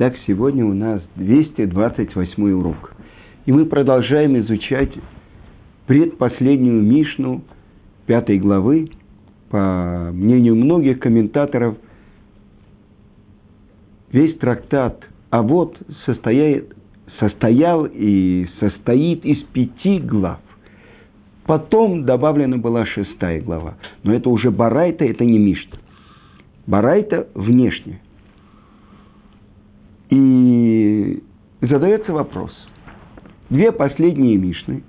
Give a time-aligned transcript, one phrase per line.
[0.00, 2.94] Так, сегодня у нас 228 урок.
[3.44, 4.88] И мы продолжаем изучать
[5.86, 7.44] предпоследнюю Мишну
[8.06, 8.88] пятой главы.
[9.50, 11.76] По мнению многих комментаторов,
[14.10, 15.76] весь трактат а вот
[16.06, 16.74] состоит,
[17.18, 20.40] состоял и состоит из пяти глав.
[21.44, 23.74] Потом добавлена была шестая глава.
[24.02, 25.78] Но это уже Барайта, это не Мишна.
[26.66, 28.00] Барайта внешне.
[30.10, 31.22] И
[31.60, 32.52] задается вопрос.
[33.48, 34.82] Две последние Мишны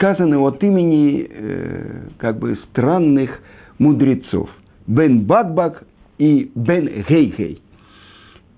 [0.00, 3.38] сказаны от имени э, как бы странных
[3.78, 4.48] мудрецов.
[4.86, 5.84] Бен Бакбак
[6.16, 7.60] и Бен Гейгей.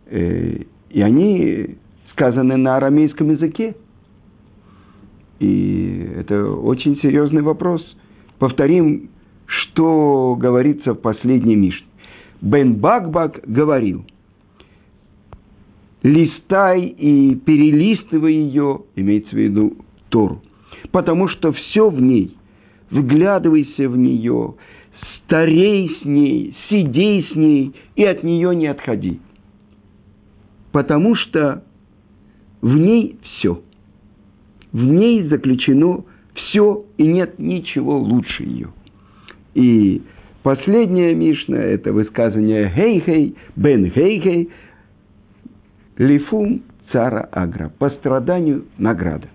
[0.06, 0.59] Э,
[0.91, 1.78] и они
[2.12, 3.75] сказаны на арамейском языке.
[5.41, 7.83] И это очень серьезный вопрос.
[8.39, 9.11] Повторим,
[9.47, 11.86] что говорится в последней Мишне.
[12.42, 14.05] Бен Бакбак говорил,
[16.02, 19.77] листай и перелистывай ее, имеется в виду
[20.11, 20.42] Тору,
[20.91, 22.36] потому что все в ней,
[22.91, 24.56] вглядывайся в нее,
[25.25, 29.20] старей с ней, сидей с ней и от нее не отходи.
[30.72, 31.64] Потому что
[32.61, 33.62] в ней все–
[34.72, 38.69] в ней заключено все, и нет ничего лучше ее.
[39.55, 40.02] И
[40.43, 44.51] последняя Мишна– это высказывание «Хей-хей», «Бен хей-хей»,
[45.98, 49.29] «Лифум цара агра»– по страданию награда.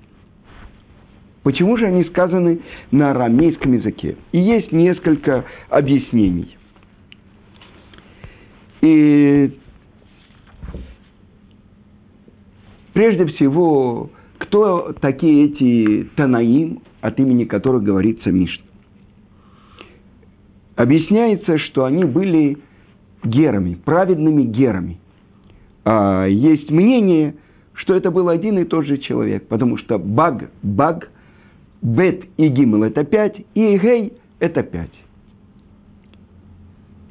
[1.44, 2.60] Почему же они сказаны
[2.92, 4.18] на арамейском языке?
[4.34, 6.58] И есть несколько объяснений.
[8.82, 9.58] И
[12.94, 18.64] прежде всего кто такие эти Танаим, от имени которых говорится Мишна?
[20.78, 22.59] Объясняется, что они были
[23.23, 25.00] герами, праведными герами.
[25.83, 27.36] А есть мнение,
[27.73, 31.09] что это был один и тот же человек, потому что баг, баг,
[31.82, 34.93] бет и гимл– это пять, и гей– это пять.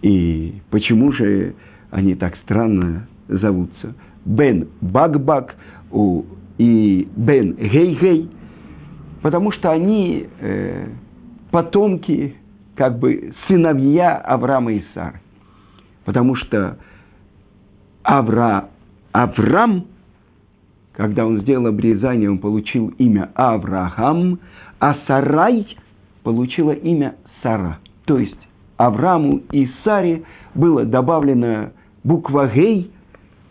[0.03, 1.55] И почему же
[1.91, 3.97] они так странно зовутся?
[4.25, 5.57] Бен баг-баг,
[6.59, 8.29] и Бен Гей-Гей,
[9.23, 10.87] потому что они э,
[11.51, 12.37] потомки,
[12.77, 15.21] как бы сыновья Авраама и Сары.
[16.05, 16.79] Потому что
[18.05, 18.69] Авра,
[19.13, 19.87] Авраам,
[20.93, 24.39] когда он сделал обрезание, он получил имя Авраам,
[24.79, 25.67] а Сарай
[26.23, 27.79] получила имя Сара.
[28.05, 28.39] То есть
[28.77, 30.23] Аврааму и Саре
[30.55, 31.73] было добавлено
[32.05, 32.91] буква Гей,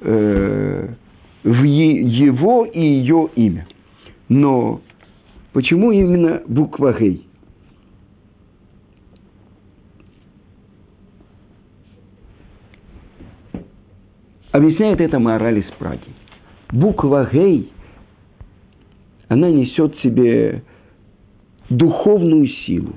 [0.01, 0.87] э,
[1.43, 3.67] в его и ее имя.
[4.29, 4.81] Но
[5.53, 7.24] почему именно буква Гей?
[14.55, 16.07] Объясняет это мораль из Праги.
[16.71, 17.73] Буква Гей,
[19.27, 20.63] она несет в себе
[21.69, 22.93] духовную силу.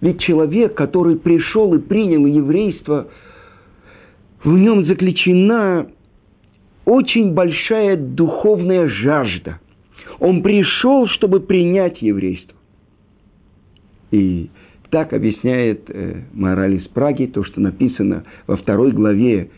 [0.00, 3.08] Ведь человек, который пришел и принял еврейство,
[4.42, 5.88] в нем заключена
[6.86, 9.60] очень большая духовная жажда.
[10.18, 12.56] Он пришел, чтобы принять еврейство.
[14.12, 14.48] И
[14.88, 19.50] так объясняет э, мораль из Праги, то, что написано во второй главе,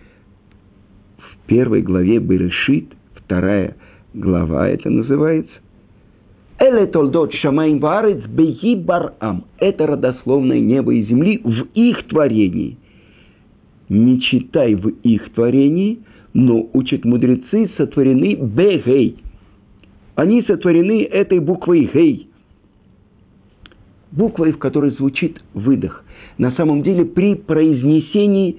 [1.46, 3.76] первой главе Берешит, вторая
[4.14, 5.52] глава это называется.
[6.58, 9.44] Эле толдот шамайн варец беги барам.
[9.58, 12.76] Это родословное небо и земли в их творении.
[13.88, 15.98] Не читай в их творении–
[16.34, 19.16] но, учат мудрецы, сотворены бегей.
[20.14, 22.28] Они сотворены этой буквой гей.
[24.10, 26.04] Буквой, в которой звучит выдох.
[26.38, 28.58] На самом деле при произнесении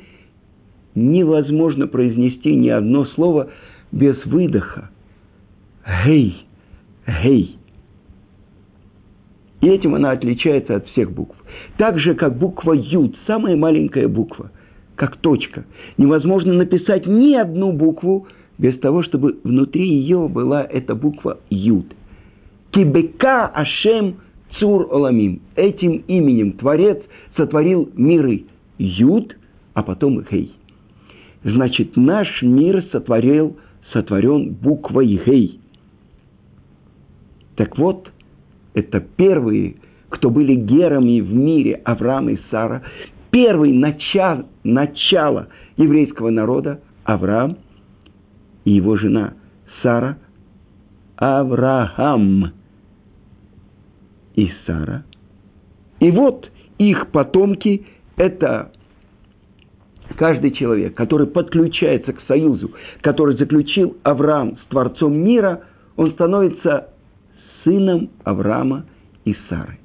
[0.95, 3.49] невозможно произнести ни одно слово
[3.91, 4.89] без выдоха.
[6.05, 6.45] Гей,
[7.07, 7.57] гей.
[9.61, 11.35] И этим она отличается от всех букв.
[11.77, 14.51] Так же, как буква Юд, самая маленькая буква–
[14.95, 15.65] как точка.
[15.97, 18.27] Невозможно написать ни одну букву
[18.57, 21.87] без того, чтобы внутри ее была эта буква Юд.
[22.71, 24.15] Кибека Ашем
[24.59, 25.41] Цур Оламим.
[25.55, 27.01] Этим именем Творец
[27.35, 28.43] сотворил миры
[28.77, 29.35] Юд,
[29.73, 30.53] а потом Гей.
[31.43, 33.57] Значит, наш мир сотворил,
[33.91, 35.59] сотворен буквой Гей.
[37.55, 38.09] Так вот,
[38.73, 39.75] это первые,
[40.09, 42.81] кто были герами в мире, Авраам и Сара,
[43.29, 47.57] первый начало, начало еврейского народа Авраам
[48.63, 49.33] и его жена
[49.81, 50.17] Сара
[51.17, 52.53] Авраам
[54.35, 55.03] и Сара.
[55.99, 57.85] И вот их потомки–
[58.15, 58.71] это
[60.17, 62.71] каждый человек, который подключается к союзу,
[63.01, 65.63] который заключил Авраам с Творцом мира,
[65.95, 66.89] он становится
[67.63, 68.85] сыном Авраама
[69.25, 69.79] и Сары.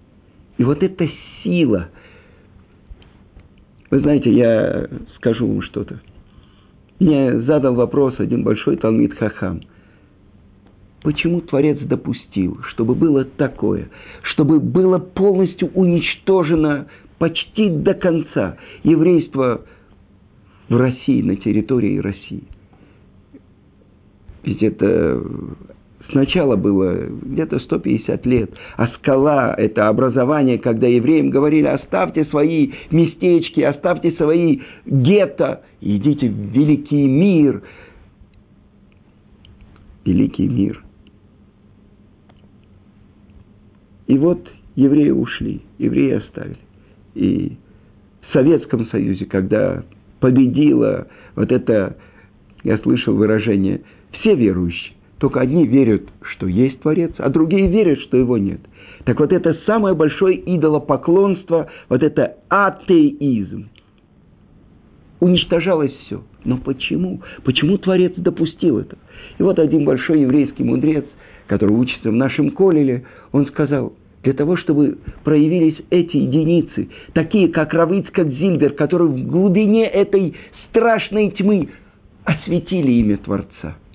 [0.56, 1.08] И вот эта
[1.42, 1.88] сила,
[3.90, 6.00] вы знаете, я скажу вам что-то.
[6.98, 9.60] Мне задал вопрос один большой Талмит Хахам.
[11.02, 13.88] Почему Творец допустил, чтобы было такое,
[14.22, 16.88] чтобы было полностью уничтожено
[17.18, 19.62] почти до конца еврейство
[20.68, 22.44] в России, на территории России?
[24.42, 25.22] Ведь это
[26.10, 33.60] Сначала было где-то 150 лет, а скала– это образование, когда евреям говорили, оставьте свои местечки,
[33.60, 37.62] оставьте свои гетто, идите в великий мир.
[40.06, 40.82] Великий мир.
[44.06, 46.56] И вот евреи ушли, евреи оставили.
[47.14, 47.58] И
[48.22, 49.84] в Советском Союзе, когда
[50.20, 51.96] победила вот это,
[52.64, 53.82] я слышал выражение,
[54.12, 58.60] все верующие, только одни верят, что есть Творец, а другие верят, что его нет.
[59.04, 63.68] Так вот это самое большое идолопоклонство, вот это атеизм.
[65.20, 66.22] Уничтожалось все.
[66.44, 67.22] Но почему?
[67.42, 68.98] Почему Творец допустил это?
[69.38, 71.04] И вот один большой еврейский мудрец,
[71.48, 77.72] который учится в нашем колеле, он сказал, для того, чтобы проявились эти единицы, такие как
[77.72, 80.34] Равицкак Зильбер, которые в глубине этой
[80.68, 81.68] страшной тьмы
[82.24, 83.76] осветили имя Творца–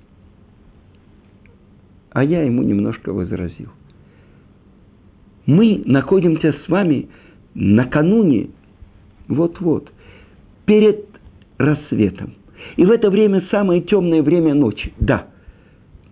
[2.14, 3.70] а я ему немножко возразил.
[5.46, 7.08] Мы находимся с вами
[7.54, 8.50] накануне,
[9.28, 9.90] вот-вот,
[10.64, 11.06] перед
[11.58, 12.34] рассветом.
[12.76, 15.26] И в это время самое темное время ночи, да.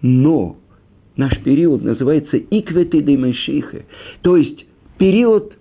[0.03, 0.56] Но
[1.17, 3.82] наш период называется икветы де Машиха,
[4.23, 4.64] то есть
[4.99, 5.53] период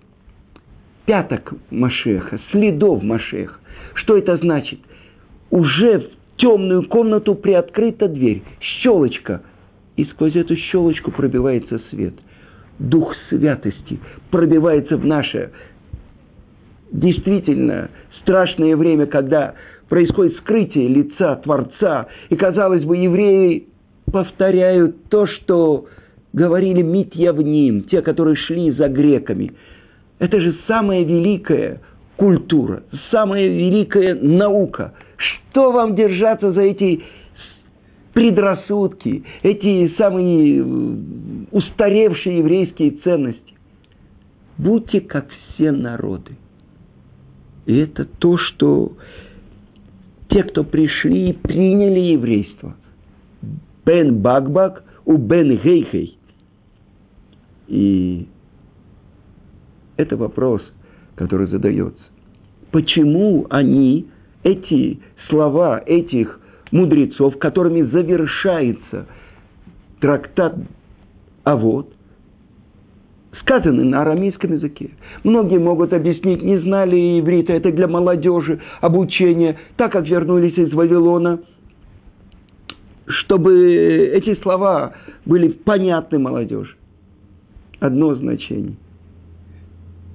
[1.06, 3.58] пяток Машеха, следов Машеха.
[3.94, 4.78] Что это значит?
[5.50, 9.42] Уже в темную комнату приоткрыта дверь, щелочка–
[9.96, 12.14] и сквозь эту щелочку пробивается свет.
[12.78, 14.00] Дух святости
[14.30, 15.52] пробивается в наше
[16.90, 17.90] действительно
[18.20, 19.54] страшное время, когда
[19.88, 23.68] происходит скрытие лица Творца, и, казалось бы, евреи
[24.12, 25.86] повторяют то, что
[26.32, 29.52] говорили Митьявним, те, которые шли за греками.
[30.18, 31.80] Это же самая великая
[32.16, 34.94] культура, самая великая наука.
[35.16, 37.02] Что вам держаться за эти
[38.12, 40.64] предрассудки, эти самые э,
[41.50, 43.54] устаревшие еврейские ценности.
[44.58, 46.36] Будьте как все народы.
[47.66, 48.92] И это то, что
[50.28, 52.76] те, кто пришли и приняли еврейство.
[53.84, 56.18] Бен Багбак у Бен Гейхей.
[57.68, 58.28] И
[59.96, 60.62] это вопрос,
[61.14, 62.02] который задается.
[62.70, 64.06] Почему они,
[64.42, 66.40] эти слова этих
[66.70, 69.06] мудрецов, которыми завершается
[70.00, 70.56] трактат
[71.44, 71.92] а вот
[73.40, 74.90] сказаны на арамейском языке.
[75.24, 81.40] Многие могут объяснить, не знали иврита, это для молодежи, обучение, так как вернулись из Вавилона,
[83.06, 84.94] чтобы эти слова
[85.24, 86.76] были понятны молодежи.
[87.80, 88.76] Одно значение.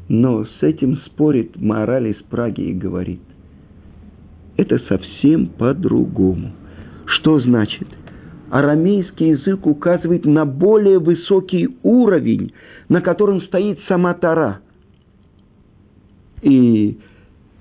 [0.10, 3.22] Но с этим спорит мораль из Праги и говорит–
[4.57, 6.51] это совсем по-другому.
[7.06, 7.88] Что значит?
[8.50, 12.54] Арамейский язык указывает на более высокий уровень,
[12.90, 14.59] на котором стоит сама Тара.
[16.42, 16.97] И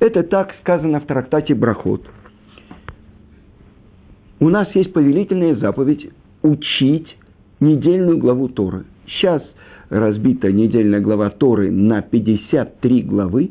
[0.01, 2.03] это так сказано в трактате Брахот.
[4.41, 6.11] У нас есть повелительная заповедь
[6.43, 7.17] учить
[7.61, 8.85] недельную главу Торы.
[9.07, 9.43] Сейчас
[9.89, 13.51] разбита недельная глава Торы на 53 главы.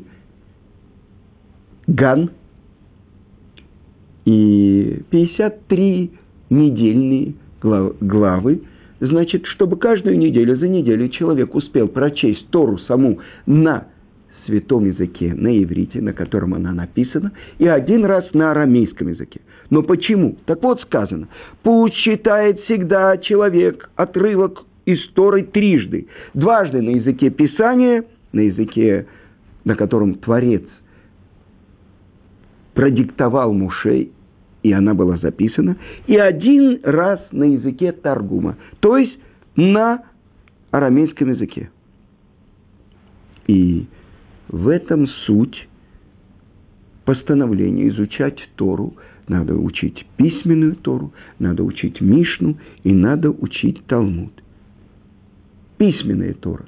[1.86, 2.30] Ган–
[4.26, 6.10] и 53
[6.50, 8.62] недельные главы,
[9.00, 13.86] значит, чтобы каждую неделю за неделю человек успел прочесть Тору саму на
[14.46, 19.40] святом языке, на иврите, на котором она написана, и один раз на арамейском языке.
[19.70, 20.36] Но почему?
[20.46, 21.28] Так вот сказано,
[21.62, 26.06] пусть читает всегда человек отрывок из Торы трижды.
[26.34, 29.06] Дважды на языке Писания, на языке,
[29.64, 30.62] на котором Творец
[32.74, 34.12] продиктовал Мушей,
[34.62, 35.76] и она была записана,
[36.06, 39.18] и один раз на языке Таргума, то есть
[39.56, 40.02] на
[40.70, 41.70] арамейском языке.
[43.46, 43.86] И
[44.48, 45.68] в этом суть
[47.04, 48.94] постановления изучать Тору.
[49.28, 54.32] Надо учить письменную Тору, надо учить Мишну и надо учить Талмуд.
[55.78, 56.66] Письменная Тора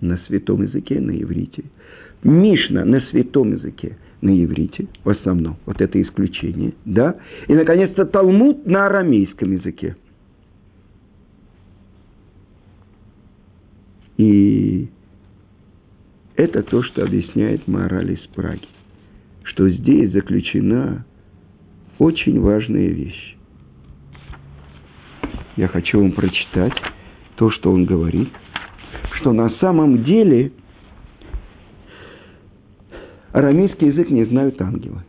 [0.00, 1.64] на святом языке, на иврите.
[2.22, 7.16] Мишна на святом языке, на иврите, в основном, вот это исключение, да,
[7.48, 9.96] и, наконец-то, Талмуд на арамейском языке.
[14.18, 14.69] И
[16.40, 18.66] это то, что объясняет мораль из Праги,
[19.42, 21.04] что здесь заключена
[21.98, 23.36] очень важная вещь.
[25.56, 26.72] Я хочу вам прочитать
[27.36, 28.30] то, что он говорит,
[29.18, 30.52] что на самом деле
[33.32, 35.02] арамейский язык не знают ангелы.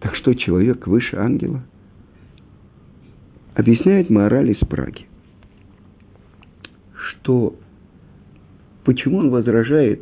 [0.00, 1.62] Так что человек выше ангела?
[3.54, 5.06] Объясняет мораль из Праги,
[6.94, 7.54] что
[8.86, 10.00] почему он возражает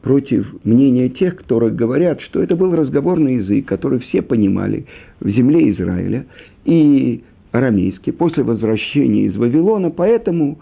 [0.00, 4.86] против мнения тех, которые говорят, что это был разговорный язык, который все понимали
[5.18, 6.24] в земле Израиля,
[6.64, 10.60] и арамейский, после возвращения из Вавилона, поэтому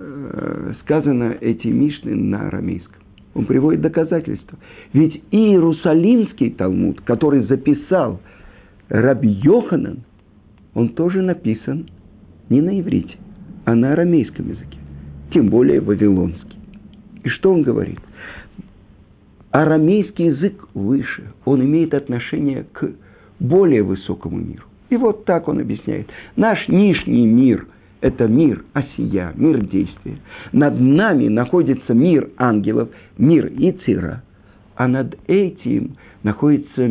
[0.00, 3.00] э, сказано эти мишны на арамейском.
[3.34, 4.58] Он приводит доказательства.
[4.92, 8.20] Ведь и Иерусалимский Талмуд, который записал
[8.88, 10.00] Раби Йоханан,
[10.74, 11.86] он тоже написан
[12.50, 13.14] не на иврите,
[13.64, 14.78] а на арамейском языке,
[15.32, 16.58] тем более вавилонский.
[17.24, 17.98] И что он говорит?
[19.50, 22.90] Арамейский язык выше, он имеет отношение к
[23.38, 24.64] более высокому миру.
[24.88, 26.08] И вот так он объясняет.
[26.36, 27.66] Наш нижний мир–
[28.00, 30.16] это мир осия, мир действия.
[30.52, 34.22] Над нами находится мир ангелов, мир Ицира.
[34.74, 36.88] А над этим находится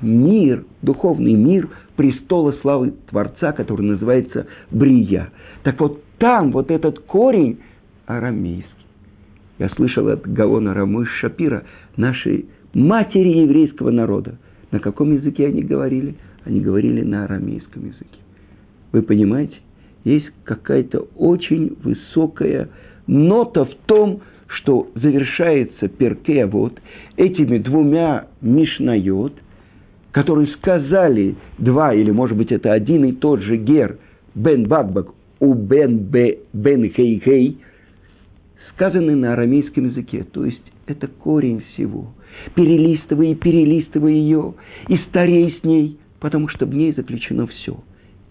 [0.00, 5.30] мир, духовный мир престола славы Творца, который называется Брия.
[5.62, 7.58] Так вот там вот этот корень
[8.06, 8.70] арамейский.
[9.58, 11.64] Я слышал от Гаона Рамыш Шапира,
[11.96, 14.38] нашей матери еврейского народа.
[14.72, 16.16] На каком языке они говорили?
[16.44, 18.18] они говорили на арамейском языке.
[18.92, 19.56] Вы понимаете,
[20.04, 22.68] есть какая-то очень высокая
[23.06, 26.78] нота в том, что завершается перкея вот
[27.16, 29.32] этими двумя мишнайот,
[30.12, 33.98] которые сказали два, или может быть это один и тот же гер,
[34.34, 35.08] бен бакбак,
[35.40, 37.58] у бен бе, бен хей хей,
[38.74, 40.24] сказаны на арамейском языке.
[40.24, 42.12] То есть это корень всего.
[42.54, 44.54] Перелистывай и перелистывай ее,
[44.88, 47.76] и старей с ней– потому что в ней заключено все.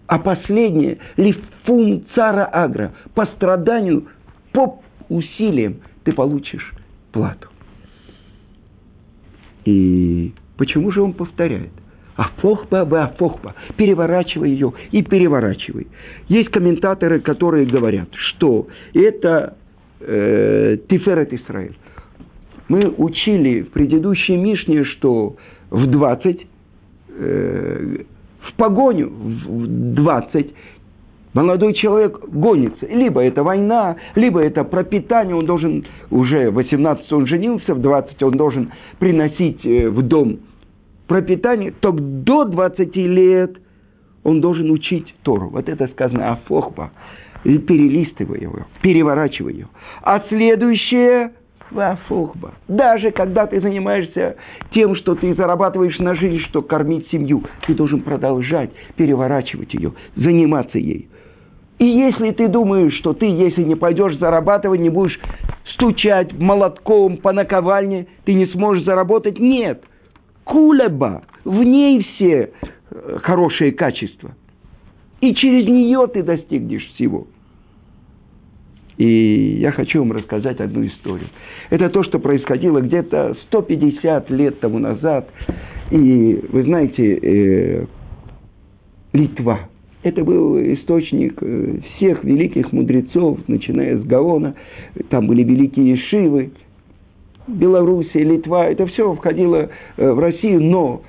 [0.08, 4.08] А последнее, лифун цара агра, по страданию,
[4.50, 6.72] по усилиям ты получишь
[7.12, 7.46] плату.
[9.64, 11.70] И почему же он повторяет?
[12.16, 13.54] Афохба бы афохба.
[13.76, 15.86] Переворачивай ее и переворачивай.
[16.26, 19.56] Есть комментаторы, которые говорят, что это
[20.06, 21.76] э, Тиферет Исраиль.
[22.68, 25.36] Мы учили в предыдущей Мишне, что
[25.70, 26.46] в 20
[27.16, 28.04] э,
[28.44, 30.54] в погоню в 20,
[31.32, 32.86] молодой человек гонится.
[32.86, 38.32] Либо это война, либо это пропитание, он должен, уже 18 он женился, в 20 он
[38.36, 40.40] должен приносить э, в дом
[41.06, 43.56] пропитание, то до 20 лет
[44.22, 45.50] он должен учить Тору.
[45.50, 46.90] Вот это сказано Афохба.
[47.44, 49.68] Перелистывай его, переворачивай ее.
[50.02, 51.32] А следующее–
[51.70, 52.54] Вафухба.
[52.68, 54.36] Даже когда ты занимаешься
[54.72, 60.78] тем, что ты зарабатываешь на жизнь, что кормить семью, ты должен продолжать переворачивать ее, заниматься
[60.78, 61.08] ей.
[61.78, 65.18] И если ты думаешь, что ты, если не пойдешь зарабатывать, не будешь
[65.74, 69.82] стучать молотком по наковальне, ты не сможешь заработать, нет.
[70.44, 72.52] Кулеба, в ней все
[72.90, 74.32] э, хорошие качества.
[75.20, 77.26] И через нее ты достигнешь всего.
[78.96, 81.28] И я хочу вам рассказать одну историю.
[81.70, 85.28] Это то, что происходило где-то 150 лет тому назад.
[85.90, 87.86] И вы знаете, э,
[89.12, 89.60] Литва.
[90.02, 94.54] Это был источник э, всех великих мудрецов, начиная с Гаона.
[95.08, 96.50] Там были великие Шивы.
[97.46, 98.66] Белоруссия, Литва.
[98.66, 101.02] Это все входило э, в Россию, но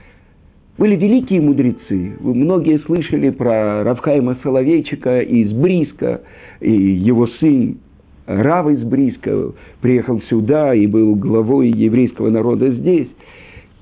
[0.77, 2.13] были великие мудрецы.
[2.20, 6.22] Вы многие слышали про Равхайма Соловейчика из Бриска,
[6.60, 7.78] и его сын
[8.26, 13.08] Рав из Бриска приехал сюда и был главой еврейского народа здесь.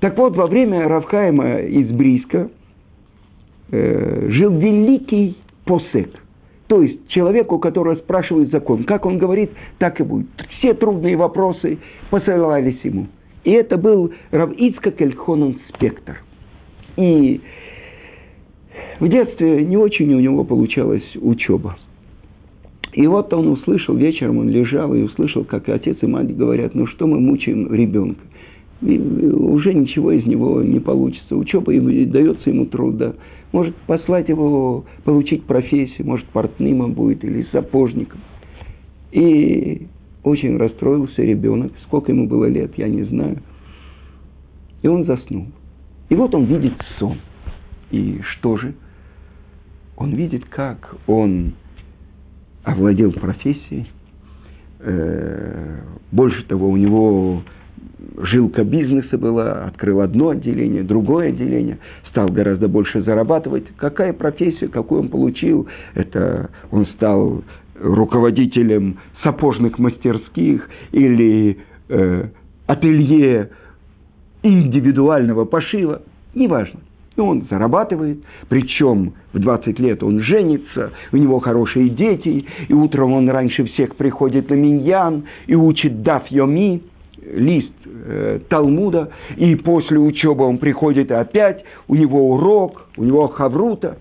[0.00, 2.50] Так вот, во время Равхайма из Бриска
[3.70, 6.10] э, жил великий посек.
[6.66, 8.84] То есть человек, у которого спрашивают закон.
[8.84, 10.26] Как он говорит, так и будет.
[10.58, 11.78] Все трудные вопросы
[12.10, 13.06] посылались ему.
[13.44, 16.22] И это был Рав Ицкак Эльхонон Спектр.
[16.96, 17.40] И
[19.00, 21.76] в детстве не очень у него получалась учеба.
[22.94, 26.86] И вот он услышал, вечером он лежал и услышал, как отец и мать говорят, ну
[26.86, 28.20] что мы мучаем ребенка.
[28.82, 31.36] И уже ничего из него не получится.
[31.36, 33.14] Учеба дается ему труда.
[33.50, 38.20] Может послать его получить профессию, может портным он будет или сапожником.
[39.10, 39.86] И
[40.22, 41.72] очень расстроился ребенок.
[41.86, 43.38] Сколько ему было лет, я не знаю.
[44.82, 45.46] И он заснул.
[46.10, 47.18] И вот он видит сон.
[47.90, 48.74] И что же?
[49.96, 51.54] Он видит, как он
[52.64, 53.90] овладел профессией.
[54.80, 55.78] Э,
[56.10, 57.42] больше того, у него
[58.18, 61.78] жилка бизнеса была, открыл одно отделение, другое отделение,
[62.10, 63.64] стал гораздо больше зарабатывать.
[63.76, 65.68] Какая профессия, какую он получил?
[65.94, 67.42] Это он стал
[67.80, 72.28] руководителем сапожных мастерских или э,
[72.66, 73.50] ателье
[74.42, 76.02] индивидуального пошива,
[76.34, 76.80] неважно.
[77.16, 78.18] И он зарабатывает,
[78.48, 83.94] причем в 20 лет он женится, у него хорошие дети, и утром он раньше всех
[83.94, 86.82] приходит на миньян и учит даф йоми,
[87.24, 93.98] лист э, Талмуда, и после учебы он приходит опять, у него урок, у него хаврута,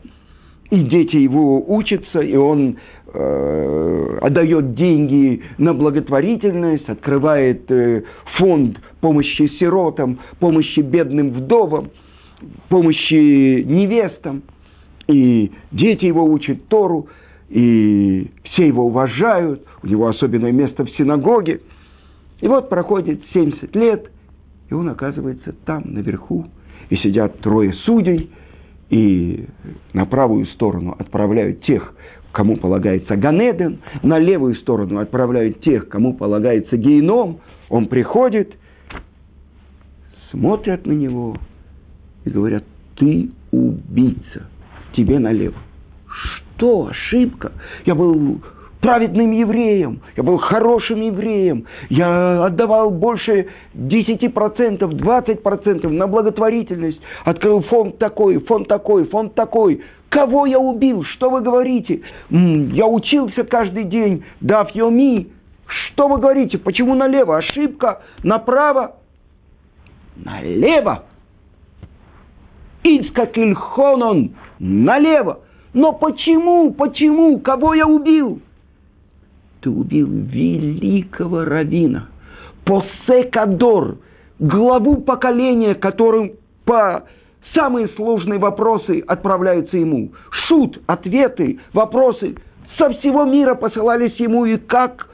[0.71, 2.77] и дети его учатся, и он
[3.13, 8.03] э, отдает деньги на благотворительность, открывает э,
[8.37, 11.91] фонд помощи сиротам, помощи бедным вдовам,
[12.69, 14.43] помощи невестам.
[15.07, 17.07] И дети его учат Тору,
[17.49, 21.61] и все его уважают, у него особенное место в синагоге–
[22.43, 24.11] и вот проходит 70 лет,
[24.69, 26.45] и он оказывается там, наверху,
[26.89, 28.31] и сидят трое судей,
[28.89, 29.45] и
[29.93, 31.95] на правую сторону отправляют тех,
[32.33, 37.39] кому полагается Ганеден, на левую сторону отправляют тех, кому полагается гейном.
[37.69, 38.57] Он приходит,
[40.31, 41.37] смотрят на него
[42.25, 42.63] и говорят,
[42.95, 44.47] ты убийца,
[44.95, 45.57] тебе налево.
[46.55, 46.87] Что?
[46.87, 47.51] Ошибка?
[47.85, 48.41] Я был
[48.79, 57.97] праведным евреем, я был хорошим евреем, я отдавал больше 10%, 20% на благотворительность, открыл фонд
[57.97, 59.81] такой, фонд такой, фонд такой.
[60.09, 61.03] Кого я убил?
[61.15, 62.01] Что вы говорите?
[62.29, 65.29] Я учился каждый день, дав йоми.
[65.65, 66.57] Что вы говорите?
[66.57, 67.37] Почему налево?
[67.37, 68.03] Ошибка.
[68.21, 68.97] Направо?
[70.17, 71.05] Налево.
[72.83, 74.31] Ицкак Ильхонон.
[74.59, 75.39] Налево.
[75.73, 76.71] Но почему?
[76.71, 77.39] Почему?
[77.39, 78.41] Кого я убил?
[79.63, 82.09] ты убил великого равина,
[82.65, 83.97] Посекадор,
[84.39, 86.33] главу поколения, которым
[86.65, 87.03] по
[87.53, 90.11] самые сложные вопросы отправляются ему.
[90.47, 92.35] Шут, ответы, вопросы
[92.77, 95.07] со всего мира посылались ему, и как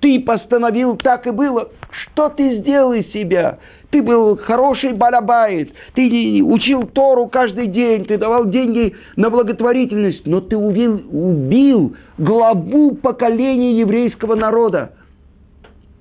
[0.00, 1.68] ты постановил, так и было.
[1.90, 3.58] Что ты сделал из себя?
[3.90, 10.40] Ты был хороший балабайт, ты учил Тору каждый день, ты давал деньги на благотворительность, но
[10.40, 14.92] ты убил, убил главу поколения еврейского народа.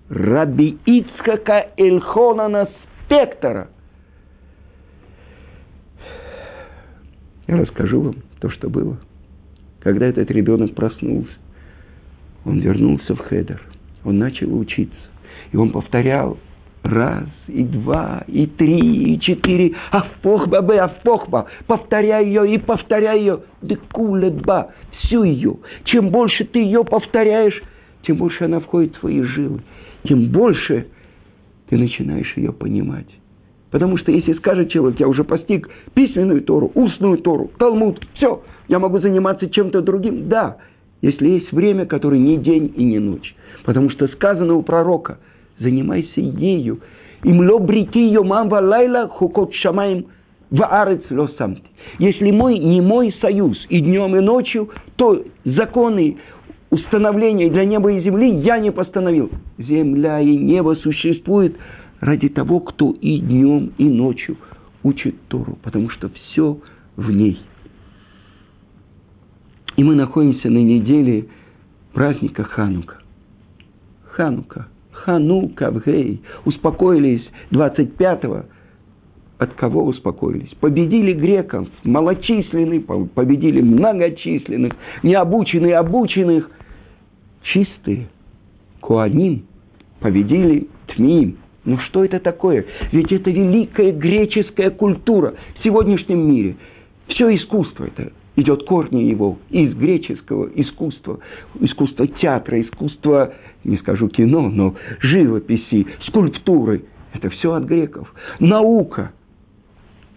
[0.09, 2.69] Раби Ицхака Эльхонана
[3.05, 3.69] Спектора.
[7.47, 8.97] Я расскажу вам то, что было.
[9.81, 11.31] Когда этот ребенок проснулся,
[12.45, 13.59] он вернулся в Хедер,
[14.03, 14.95] он начал учиться.
[15.51, 16.37] И он повторял
[16.83, 19.73] Раз, и два, и три, и четыре.
[19.91, 21.47] Авпохба бе, авпохба.
[21.67, 23.41] Повторяй ее и повторяй ее.
[23.61, 24.71] Декулеба.
[24.97, 25.57] Всю ее.
[25.83, 27.61] Чем больше ты ее повторяешь,
[28.03, 29.61] тем больше она входит в твои жилы.
[30.03, 30.87] Тем больше
[31.69, 33.07] ты начинаешь ее понимать.
[33.71, 38.79] Потому что если скажет человек, я уже постиг письменную Тору, устную Тору, Талмуд, все, я
[38.79, 40.29] могу заниматься чем-то другим.
[40.29, 40.57] Да,
[41.01, 43.35] если есть время, которое не день и не ночь.
[43.65, 45.19] Потому что сказано у пророка–
[45.59, 46.79] занимайся ею.
[47.23, 50.05] Им ло брити ее мамва лайла хукот шамаем
[50.51, 51.63] ваарец ло самти.
[51.99, 56.17] Если мой, не мой союз и днем, и ночью, то законы
[56.69, 59.29] установления для неба и земли я не постановил.
[59.57, 61.57] Земля и небо существуют
[61.99, 64.37] ради того, кто и днем, и ночью
[64.83, 66.57] учит Тору, потому что все
[66.95, 67.39] в ней.
[69.75, 71.27] И мы находимся на неделе
[71.93, 72.97] праздника Ханука.
[74.03, 74.67] Ханука–
[75.03, 76.21] Ханука в Гей.
[76.45, 78.45] Успокоились 25-го.
[79.37, 80.53] От кого успокоились?
[80.59, 86.49] Победили греков, малочисленных, победили многочисленных, необученных, обученных.
[87.43, 88.07] Чистые.
[88.81, 89.43] Куаним
[90.01, 91.37] победили Тмим.
[91.63, 92.65] Ну что это такое?
[92.91, 96.57] Ведь это великая греческая культура в сегодняшнем мире.
[97.07, 101.19] Все искусство это идет корни его из греческого искусства,
[101.59, 106.85] искусства театра, искусства, не скажу кино, но живописи, скульптуры.
[107.13, 108.13] Это все от греков.
[108.39, 109.11] Наука,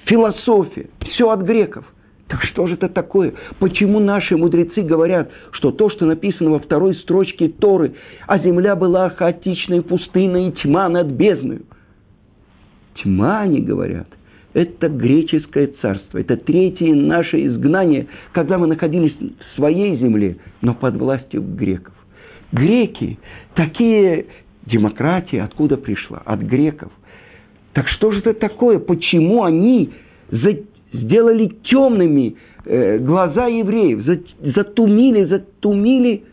[0.04, 1.84] философия, все от греков.
[2.28, 3.34] Так что же это такое?
[3.58, 7.94] Почему наши мудрецы говорят, что то, что написано во второй строчке Торы,
[8.26, 11.62] а земля была хаотичной, пустынной, тьма над бездною?
[13.02, 14.06] Тьма, они говорят–
[14.54, 16.18] это греческое царство.
[16.18, 21.94] Это третье наше изгнание, когда мы находились в своей земле, но под властью греков.
[22.52, 23.18] Греки,
[23.54, 24.26] такие
[24.66, 26.22] демократии откуда пришла?
[26.24, 26.92] От греков.
[27.72, 28.78] Так что же это такое?
[28.78, 29.90] Почему они
[30.30, 30.58] за,
[30.92, 32.36] сделали темными
[32.66, 34.20] э, глаза евреев, за,
[34.54, 36.24] затумили, затумили?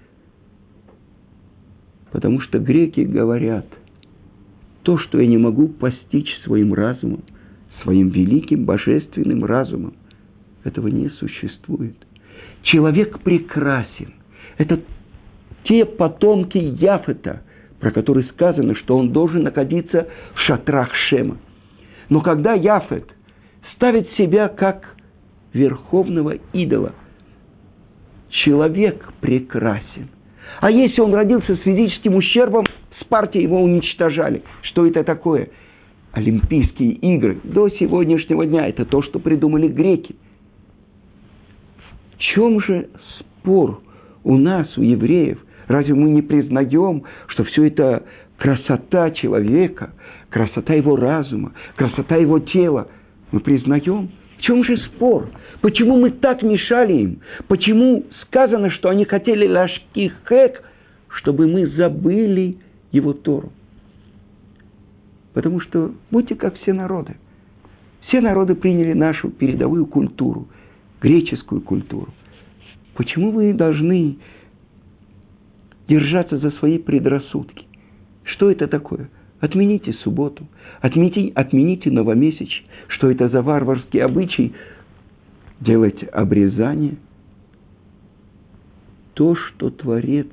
[2.11, 3.65] Потому что греки говорят,
[4.83, 7.21] то, что я не могу постичь своим разумом,
[7.83, 9.93] своим великим божественным разумом,
[10.63, 11.95] этого не существует.
[12.63, 14.13] Человек прекрасен.
[14.57, 14.79] Это
[15.63, 17.43] те потомки Яфета,
[17.79, 21.37] про которые сказано, что он должен находиться в шатрах Шема.
[22.09, 23.05] Но когда Яфет
[23.75, 24.95] ставит себя как
[25.53, 26.93] верховного идола,
[28.29, 30.09] человек прекрасен.
[30.59, 32.65] А если он родился с физическим ущербом,
[32.99, 34.43] с партией его уничтожали.
[34.61, 35.49] Что это такое?
[36.11, 38.67] Олимпийские игры до сегодняшнего дня.
[38.67, 40.15] Это то, что придумали греки.
[42.15, 43.81] В чем же спор
[44.23, 45.39] у нас, у евреев?
[45.67, 48.03] Разве мы не признаем, что все это
[48.37, 49.91] красота человека,
[50.29, 52.87] красота его разума, красота его тела?
[53.31, 54.09] Мы признаем.
[54.37, 55.29] В чем же спор?
[55.61, 57.19] Почему мы так мешали им?
[57.47, 60.63] Почему сказано, что они хотели ляжки хэк,
[61.09, 62.57] чтобы мы забыли
[62.91, 63.51] его Тору?
[65.33, 67.15] Потому что будьте как все народы.
[68.07, 70.47] Все народы приняли нашу передовую культуру,
[71.01, 72.11] греческую культуру.
[72.95, 74.17] Почему вы должны
[75.87, 77.65] держаться за свои предрассудки?
[78.23, 79.09] Что это такое?
[79.39, 80.47] Отмените субботу,
[80.81, 82.65] отмените, отмените новомесяч.
[82.87, 84.53] Что это за варварский обычай?
[85.61, 86.97] Делать обрезание.
[89.13, 90.27] То, что Творец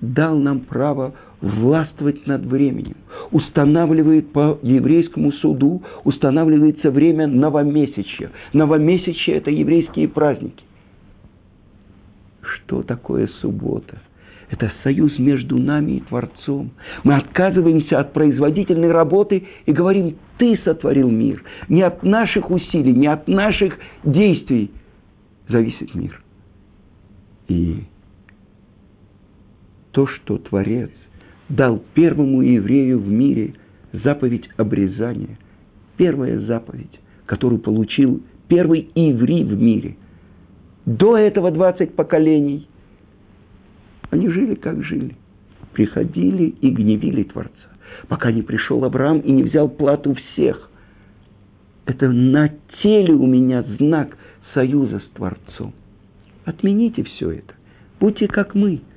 [0.00, 2.96] дал нам право властвовать над временем.
[3.30, 8.30] Устанавливает по еврейскому суду, устанавливается время новомесячья.
[8.52, 10.64] Новомесячье– это еврейские праздники.
[12.40, 13.98] Что такое суббота?
[14.50, 16.70] Это союз между нами и Творцом.
[17.04, 21.42] Мы отказываемся от производительной работы и говорим, ты сотворил мир.
[21.68, 24.70] Не от наших усилий, не от наших действий
[25.48, 26.22] зависит мир.
[27.48, 27.84] И
[29.92, 30.90] то, что Творец
[31.48, 33.54] дал первому еврею в мире
[33.92, 35.38] заповедь обрезания,
[35.96, 39.96] первая заповедь, которую получил первый еврей в мире.
[40.84, 42.68] До этого 20 поколений
[44.10, 45.16] они жили, как жили.
[45.72, 47.52] Приходили и гневили Творца,
[48.08, 50.70] пока не пришел Авраам и не взял плату всех.
[51.84, 52.50] Это на
[52.82, 54.16] теле у меня знак
[54.54, 55.74] союза с Творцом.
[56.44, 57.54] Отмените все это.
[58.00, 58.80] Будьте как мы–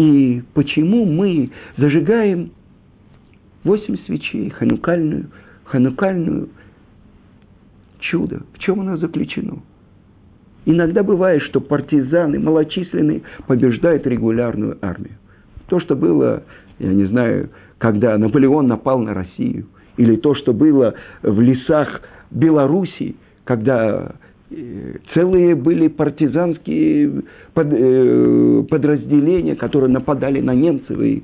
[0.00, 2.52] и почему мы зажигаем
[3.64, 5.26] восемь свечей, ханукальную,
[5.64, 6.48] ханукальную
[7.98, 8.44] чудо?
[8.54, 9.58] В чем оно заключено?
[10.64, 15.18] Иногда бывает, что партизаны малочисленные побеждают регулярную армию.
[15.68, 16.44] То, что было,
[16.78, 19.66] я не знаю, когда Наполеон напал на Россию,
[19.98, 24.14] или то, что было в лесах Белоруссии, когда
[25.14, 27.22] целые были партизанские
[27.54, 31.00] под, э, подразделения, которые нападали на немцев.
[31.00, 31.22] И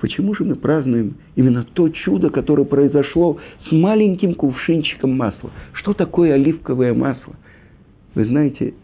[0.00, 5.50] почему же мы празднуем именно то чудо, которое произошло с маленьким кувшинчиком масла?
[5.74, 7.34] Что такое оливковое масло?
[8.14, 8.74] Вы знаете,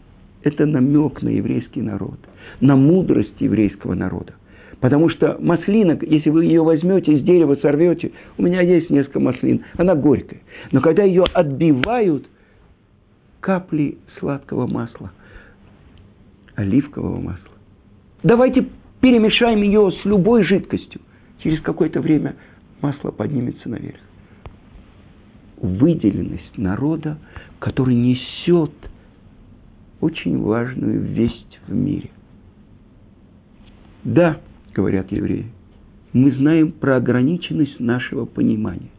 [0.42, 2.18] это намек на еврейский народ,
[2.61, 4.35] на мудрость еврейского народа.
[4.81, 9.64] Потому что маслина, если вы ее возьмете из дерева, сорвете, у меня есть несколько маслин,
[9.77, 10.41] она горькая.
[10.71, 12.27] Но когда ее отбивают,
[13.41, 15.12] капли сладкого масла,
[16.55, 17.55] оливкового масла.
[18.23, 18.67] Давайте
[19.01, 21.01] перемешаем ее с любой жидкостью.
[21.43, 22.37] Через какое-то время
[22.81, 24.01] масло поднимется наверх.
[25.57, 27.19] Выделенность народа,
[27.59, 28.73] который несет
[30.01, 32.11] очень важную весть в мире.
[34.05, 34.38] Да,
[34.75, 35.47] говорят евреи,
[36.13, 38.91] мы знаем про ограниченность нашего понимания.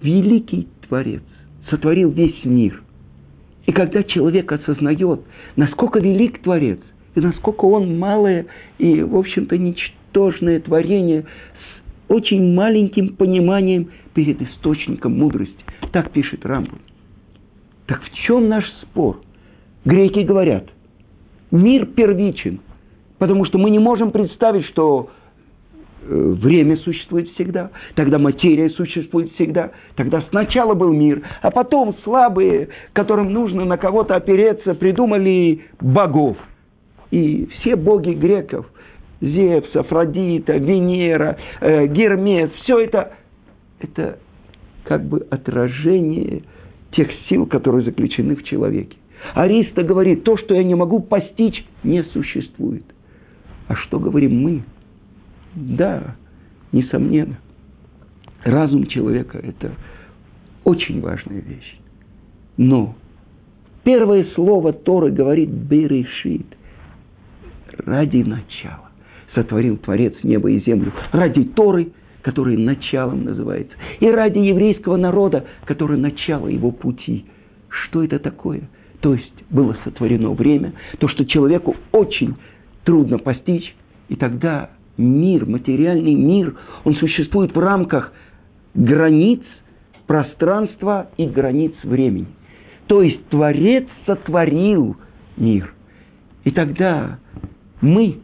[0.00, 1.22] Великий Творец
[1.68, 2.82] сотворил весь мир.
[3.66, 5.20] И когда человек осознает,
[5.56, 6.80] насколько велик Творец,
[7.14, 8.46] и насколько он малое
[8.78, 15.64] и, в общем-то, ничтожное творение с очень маленьким пониманием перед источником мудрости.
[15.92, 16.78] Так пишет Рамбу.
[17.86, 19.20] Так в чем наш спор?
[19.84, 20.68] Греки говорят,
[21.50, 22.60] мир первичен–
[23.20, 25.10] Потому что мы не можем представить, что
[26.02, 32.70] э, время существует всегда, тогда материя существует всегда, тогда сначала был мир, а потом слабые,
[32.94, 36.38] которым нужно на кого-то опереться, придумали богов.
[37.10, 38.64] И все боги греков,
[39.20, 43.12] Зевс, Афродита, Венера, э, Гермес, все это,
[43.80, 44.18] это
[44.84, 46.44] как бы отражение
[46.92, 48.96] тех сил, которые заключены в человеке.
[49.34, 52.84] Ариста говорит, то, что я не могу постичь, не существует.
[53.70, 54.64] А что говорим мы?
[55.54, 56.16] Да,
[56.72, 57.38] несомненно.
[58.42, 59.70] Разум человека– это
[60.64, 61.78] очень важная вещь.
[62.56, 62.96] Но
[63.84, 66.46] первое слово Торы говорит «берешит»–
[67.86, 68.90] ради начала.
[69.36, 75.96] Сотворил Творец небо и землю ради Торы, который началом называется, и ради еврейского народа, который
[75.96, 77.24] начало его пути.
[77.68, 78.62] Что это такое?
[79.00, 82.34] То есть было сотворено время, то, что человеку очень
[82.84, 83.74] трудно постичь,
[84.08, 88.12] и тогда мир, материальный мир, он существует в рамках
[88.74, 89.40] границ
[90.06, 92.26] пространства и границ времени.
[92.86, 94.96] То есть Творец сотворил
[95.36, 95.72] мир.
[96.44, 97.18] И тогда
[97.80, 98.18] мы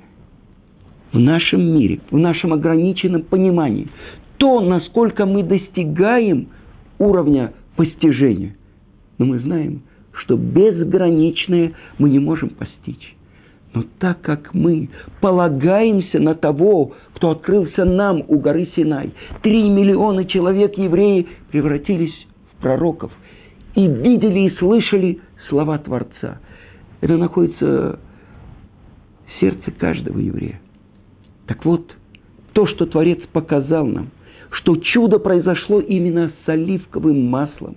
[1.12, 3.88] в нашем мире, в нашем ограниченном понимании,
[4.38, 6.49] то, насколько мы достигаем
[6.99, 8.57] уровня постижения.
[9.19, 13.15] Но мы знаем, что безграничное мы не можем постичь.
[13.76, 14.88] Но так как мы
[15.20, 19.12] полагаемся на того, кто открылся нам у горы Синай,
[19.42, 23.12] три миллиона человек евреи превратились в пророков
[23.74, 26.40] и видели и слышали слова Творца.
[27.02, 27.98] Это находится
[29.26, 30.58] в сердце каждого еврея.
[31.46, 31.94] Так вот,
[32.54, 34.08] то, что Творец показал нам,
[34.52, 37.76] что чудо произошло именно с оливковым маслом.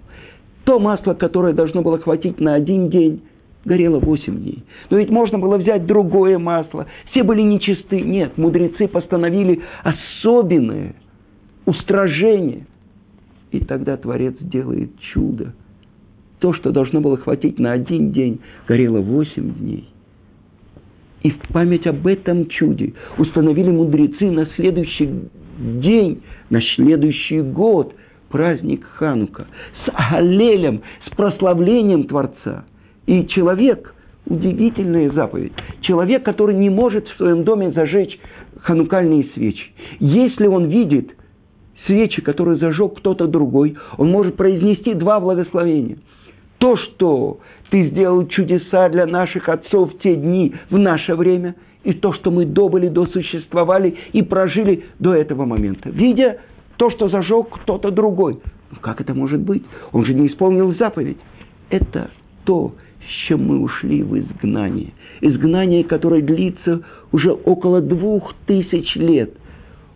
[0.64, 3.24] То масло, которое должно было хватить на один день,
[3.66, 4.64] горело восемь дней.
[4.90, 6.88] Но ведь можно было взять другое масло.
[7.12, 8.02] Все были нечисты.
[8.02, 10.96] Нет, мудрецы постановили особенное
[11.66, 12.66] устражение.
[13.52, 15.54] И тогда Творец делает чудо.
[16.40, 19.90] То, что должно было хватить на один день, горело восемь дней.
[21.22, 25.10] И в память об этом чуде установили мудрецы на следующий
[25.58, 27.94] день, на следующий год
[28.30, 29.48] праздник Ханука
[29.86, 32.64] с Алелем, с прославлением Творца.
[33.10, 33.96] И человек,
[34.28, 38.20] удивительная заповедь, человек, который не может в своем доме зажечь
[38.62, 41.16] ханукальные свечи, если он видит
[41.88, 45.98] свечи, которые зажег кто-то другой, он может произнести два благословения.
[46.60, 47.40] То, что
[47.72, 52.30] ты сделал чудеса для наших отцов в те дни, в наше время, и то, что
[52.30, 55.90] мы добыли, досуществовали и прожили до этого момента.
[55.90, 56.42] Видя
[56.78, 58.40] то, что зажег кто-то другой.
[58.70, 59.64] Ну, как это может быть?
[59.94, 61.18] Он же не исполнил заповедь.
[61.72, 62.12] Это
[62.44, 62.74] то,
[63.10, 64.92] с чем мы ушли в изгнание.
[65.22, 69.34] Изгнание, которое длится уже около двух тысяч лет.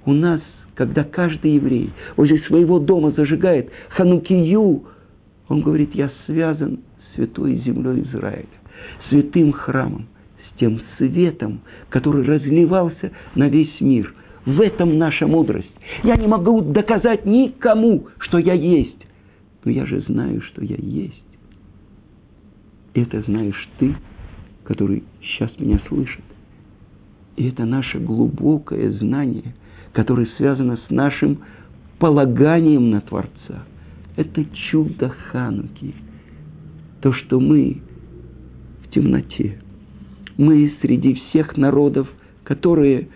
[0.05, 0.41] У нас,
[0.75, 4.83] когда каждый еврей возле своего дома зажигает ханукию,
[5.47, 6.79] он говорит, я связан
[7.15, 8.47] святой землей Израиля,
[9.09, 10.07] святым храмом,
[10.49, 14.13] с тем светом, который разливался на весь мир.
[14.45, 15.71] В этом наша мудрость.
[16.03, 18.97] Я не могу доказать никому, что я есть.
[19.63, 21.22] Но я же знаю, что я есть.
[22.93, 23.95] Это знаешь ты,
[24.63, 26.23] который сейчас меня слышит.
[27.35, 29.55] И это наше глубокое знание,
[29.93, 31.39] которое связано с нашим
[31.99, 33.63] полаганием на Творца.
[34.15, 35.95] Это чудо Хануки–
[37.03, 37.81] то, что мы
[38.85, 39.59] в темноте.
[40.37, 42.07] Мы среди всех народов,
[42.45, 43.09] которые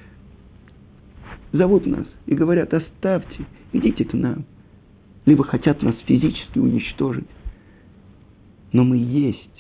[1.54, 4.44] зовут нас и говорят, оставьте, идите к нам.
[5.26, 7.30] Либо хотят нас физически уничтожить.
[8.74, 9.57] Но мы есть.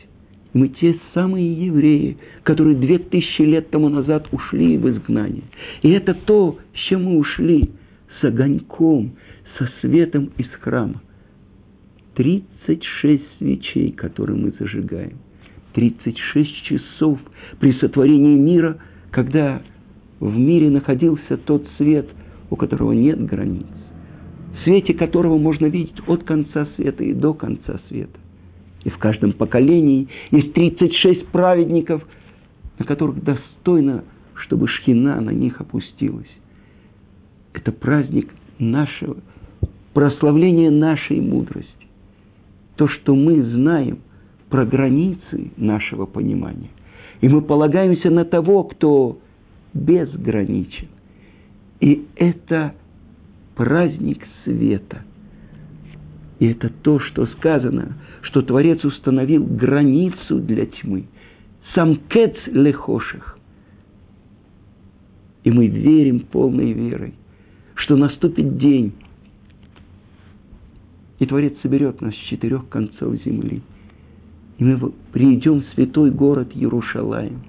[0.58, 5.43] Мы те самые евреи, которые две тысячи лет тому назад ушли в изгнание.
[5.84, 7.70] И это то, с чем мы ушли,
[8.20, 9.12] с огоньком,
[9.60, 11.00] со светом из храма.
[12.15, 15.20] 36 свечей, которые мы зажигаем.
[15.76, 17.20] 36 часов
[17.60, 18.80] при сотворении мира,
[19.12, 19.62] когда
[20.20, 22.08] в мире находился тот свет,
[22.50, 23.67] у которого нет границ.
[24.56, 28.17] В свете которого можно видеть от конца света и до конца света.
[28.83, 32.07] И в каждом поколении есть 36 праведников,
[32.79, 34.03] на которых достойно,
[34.35, 36.29] чтобы шхина на них опустилась.
[37.53, 39.17] Это праздник нашего,
[39.93, 41.77] прославление нашей мудрости
[42.77, 43.99] то, что мы знаем
[44.49, 46.69] про границы нашего понимания.
[47.19, 49.19] И мы полагаемся на того, кто
[49.73, 50.87] безграничен.
[51.81, 52.73] И это
[53.55, 55.03] праздник света.
[56.39, 61.06] И это то, что сказано, что Творец установил границу для тьмы.
[61.73, 63.38] Сам кец лехоших.
[65.43, 67.13] И мы верим полной верой,
[67.76, 68.93] что наступит день,
[71.19, 73.62] и Творец соберет нас с четырех концов земли.
[74.58, 77.41] И мы придем в святой город Иерушалаем.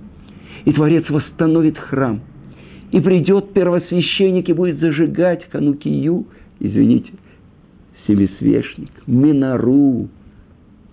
[0.64, 2.20] И Творец восстановит храм.
[2.92, 6.26] И придет первосвященник и будет зажигать ханукию,
[6.60, 7.12] извините,
[8.08, 10.08] семисвешник, минару,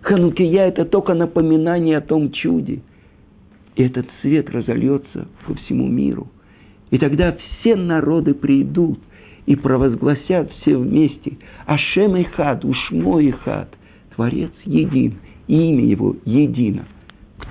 [0.05, 2.81] Ханукия– это только напоминание о том чуде.
[3.75, 6.27] И этот свет разольется по всему миру.
[6.91, 8.99] И тогда все народы придут
[9.47, 13.69] и провозгласят все вместе Ашем и Хад, Ушмо и Хад.
[14.15, 15.15] Творец един,
[15.47, 16.85] имя его едино.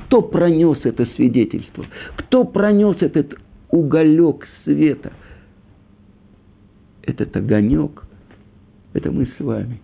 [0.07, 1.85] Кто пронес это свидетельство?
[2.17, 3.35] Кто пронес этот
[3.71, 5.13] уголек света?
[7.03, 8.05] Этот огонек,
[8.95, 9.83] это мы с вами